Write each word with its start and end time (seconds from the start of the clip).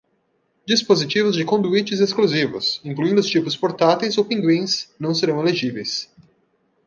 Dispositivos 0.65 1.35
de 1.37 1.45
conduítes 1.51 1.99
exclusivos, 2.01 2.65
incluindo 2.83 3.19
os 3.21 3.27
tipos 3.29 3.55
portáteis 3.55 4.17
ou 4.17 4.25
pinguins, 4.25 4.89
não 4.99 5.13
serão 5.13 5.39
elegíveis. 5.39 6.09